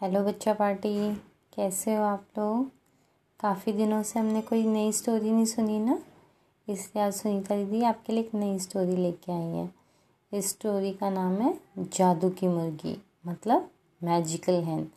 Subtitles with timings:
[0.00, 0.90] Hello बच्चा party,
[1.52, 2.68] कैसे हो आप लोग?
[3.40, 5.98] काफ़ी दिनों से हमने कोई नई स्टोरी नहीं सुनी ना,
[6.68, 9.68] इसलिए आज सुनीता दीदी आपके लिए एक नई स्टोरी लेके आई है।
[10.32, 13.68] इस स्टोरी का नाम है जादू की मुर्गी मतलब
[14.00, 14.88] मैजिकल हैन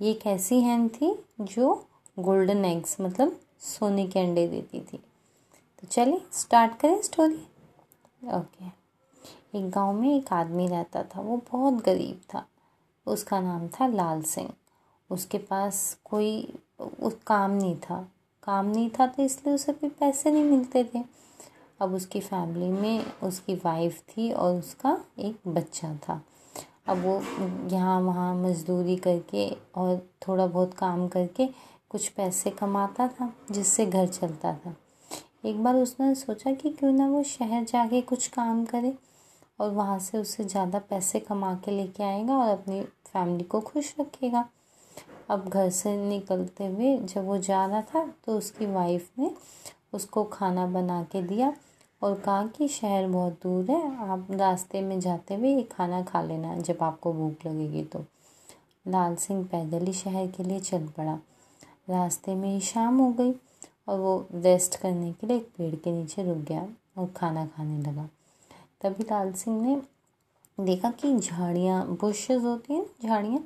[0.00, 1.72] ये एक ऐसी हैन थी जो
[2.18, 7.42] गोल्डन एग्स मतलब सोने के अंडे देती थी। तो चलिए स्टार्ट करें स्टोरी
[8.34, 12.46] ओके एक गाँव में एक आदमी रहता था, वो बहुत गरीब था।
[13.06, 14.50] उसका नाम था लाल सिंह।
[15.10, 18.00] उसके पास कोई उस काम नहीं था।
[18.42, 21.04] काम नहीं था तो इसलिए उसे कोई पैसे नहीं मिलते थे।
[21.80, 26.20] अब उसकी फैमिली में उसकी वाइफ थी और उसका एक बच्चा था।
[26.88, 27.20] अब वो
[27.70, 29.96] यहाँ वहाँ मज़दूरी करके और
[30.28, 31.48] थोड़ा बहुत काम करके
[31.90, 34.74] कुछ पैसे कमाता था, जिससे घर चलता था।
[35.44, 38.92] एक बार उसने सोचा कि क्यों ना वो शहर जाके कुछ काम करे।
[39.60, 43.94] और वहाँ से उससे ज़्यादा पैसे कमा के लेके आएगा और अपनी फैमिली को खुश
[44.00, 44.48] रखेगा।
[45.30, 49.30] अब घर से निकलते हुए जब वो जा रहा था तो उसकी वाइफ ने
[49.94, 51.52] उसको खाना बना के दिया
[52.02, 56.22] और कहा कि शहर बहुत दूर है, आप रास्ते में जाते हुए ये खाना खा
[56.22, 58.04] लेना जब आपको भूख लगेगी तो।
[58.86, 61.18] लाल सिंह पैदल ही शहर के लिए चल पड़ा।
[61.90, 63.34] रास्ते में ही शाम हो गई
[63.88, 66.66] और वो रेस्ट करने के लिए एक पेड़ के नीचे रुक गया
[66.98, 68.08] और खाना खाने लगा।
[68.80, 69.82] तभी लाल सिंह ने
[70.64, 73.44] देखा कि झाड़ियाँ बुशेस होती हैं झाड़ियाँ,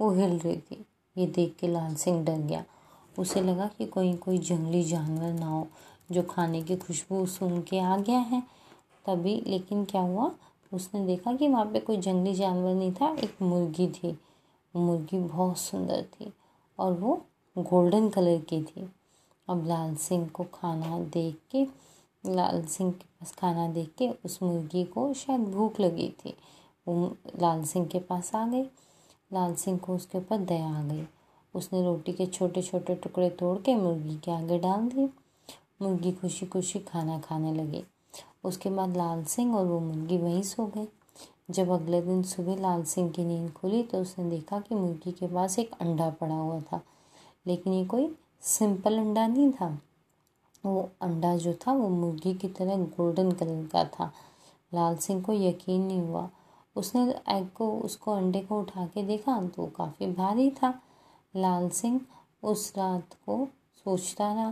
[0.00, 0.86] वो हिल रही थी।
[1.18, 2.64] ये देख के लाल सिंह डर गया।
[3.18, 5.68] उसे लगा कि कोई कोई जंगली जानवर ना हो,
[6.12, 8.42] जो खाने की खुशबू सुन के आ गया है।
[9.06, 10.30] तभी, लेकिन क्या हुआ?
[10.72, 14.18] उसने देखा कि वहाँ पे कोई जंगली जानवर नहीं था, एक मुर्गी थी।
[14.76, 16.32] मुर्गी बहुत सुंदर थी
[16.78, 17.26] और वो
[17.58, 18.90] गोल्डन कलर की थी।
[19.48, 21.85] अब लाल सिंह को खाना देख के
[22.28, 26.34] लाल सिंह के पास खाना देख के उस मुर्गी को शायद भूख लगी थी।
[26.88, 28.62] वो लाल सिंह के पास आ गई।
[29.32, 31.06] लाल सिंह को उसके ऊपर दया आ गई।
[31.54, 35.08] उसने रोटी के छोटे छोटे टुकड़े तोड़ के मुर्गी के आगे डाल दिए।
[35.82, 37.84] मुर्गी खुशी खुशी खाना खाने लगी।
[38.44, 40.86] उसके बाद लाल सिंह और वो मुर्गी वहीं सो गए
[41.50, 45.26] जब अगले दिन सुबह लाल सिंह की नींद खुली तो उसने देखा कि मुर्गी के
[45.26, 46.80] पास एक अंडा पड़ा हुआ था।
[47.46, 49.78] लेकिन ये कोई सिंपल अंडा नहीं था।
[50.66, 54.10] वो अंडा जो था, वो मुर्गी की तरह गोल्डन कलर का था।
[54.72, 56.28] लाल सिंह को यकीन नहीं हुआ।
[56.76, 60.74] उसने एग को, उसको अंडे को उठा के देखा तो काफ़ी भारी था।
[61.34, 62.00] लाल सिंह
[62.42, 63.46] उस रात को
[63.84, 64.50] सोचता रहा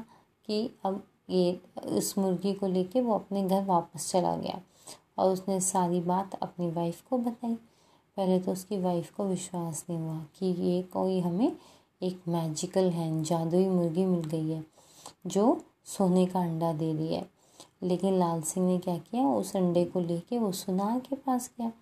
[0.48, 4.60] कि अब ये उस मुर्गी को लेके वो अपने घर वापस चला गया
[5.18, 7.54] और उसने सारी बात अपनी वाइफ को बताई।
[8.16, 11.56] पहले तो उसकी वाइफ को विश्वास नहीं हुआ कि ये कोई हमें
[12.02, 14.64] एक मैजिकल है जादुई मुर्गी मिल गई है,
[15.26, 17.32] जो सोने का अंडा दे दिया। है
[17.82, 19.22] लेकिन लाल सिंह ने क्या किया?
[19.22, 21.72] उस अंडे को लेके वो सुनार के पास गया।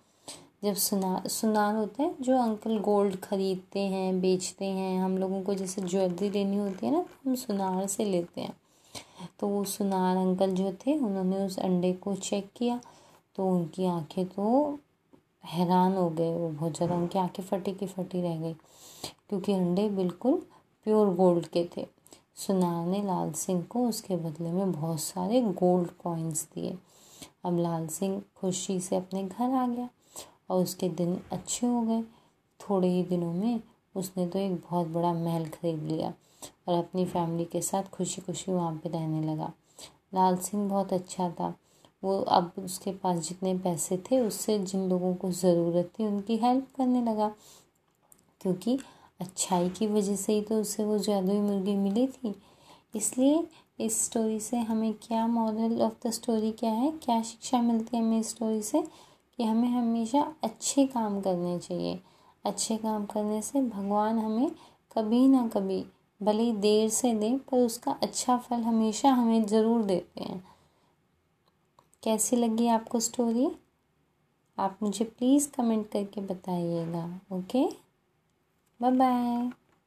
[0.63, 5.53] जब सुनार सुनार होते हैं, जो अंकल गोल्ड खरीदते हैं, बेचते हैं, हम लोगों को
[5.53, 8.53] जैसे ज्वेलरी लेनी होती है ना तो हम सुनार से लेते हैं।
[9.39, 12.79] तो वो सुनार अंकल जो थे, उन्होंने उस अंडे को चेक किया
[13.35, 14.79] तो उनकी आँखें तो
[15.45, 18.53] हैरान हो गए, वो बहुत ज़्यादा उनकी आँखें फटी की फटी रह गई,
[19.29, 20.41] क्योंकि अंडे बिल्कुल
[20.85, 21.85] प्योर गोल्ड के थे।
[22.37, 26.77] सुनार ने लाल सिंह को उसके बदले में बहुत सारे गोल्ड कॉइन्स दिए।
[27.45, 29.89] अब लाल सिंह खुशी से अपने घर आ गया
[30.49, 32.01] और उसके दिन अच्छे हो गए।
[32.59, 33.59] थोड़े ही दिनों में
[33.95, 36.13] उसने तो एक बहुत बड़ा महल खरीद लिया
[36.67, 39.51] और अपनी फैमिली के साथ खुशी खुशी वहाँ पे रहने लगा।
[40.13, 41.53] लाल सिंह बहुत अच्छा था।
[42.03, 46.67] वो अब उसके पास जितने पैसे थे, उससे जिन लोगों को ज़रूरत थी उनकी हेल्प
[46.77, 47.31] करने लगा,
[48.41, 48.77] क्योंकि
[49.23, 52.33] अच्छाई की वजह से ही तो उसे वो जादुई मुर्गी मिली थी।
[52.95, 53.43] इसलिए
[53.79, 58.03] इस स्टोरी से हमें क्या मॉरल ऑफ़ द स्टोरी क्या है, क्या शिक्षा मिलती है
[58.03, 61.99] हमें इस स्टोरी से कि हमें हमेशा अच्छे काम करने चाहिए।
[62.45, 64.49] अच्छे काम करने से भगवान हमें
[64.95, 65.83] कभी ना कभी
[66.21, 70.43] भले ही देर से दें, पर उसका अच्छा फल हमेशा हमें ज़रूर देते हैं।
[72.03, 73.47] कैसी लगी आपको स्टोरी
[74.57, 77.65] आप मुझे प्लीज़ कमेंट करके बताइएगा ओके
[78.83, 79.62] 拜拜。